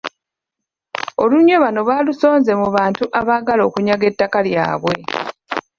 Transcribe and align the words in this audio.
Olunwe 1.21 1.55
bano 1.63 1.79
baalusonze 1.87 2.51
mu 2.61 2.67
bantu 2.75 3.03
abaagala 3.19 3.61
okunyaga 3.69 4.05
ettaka 4.11 4.39
lyabwe. 4.47 4.93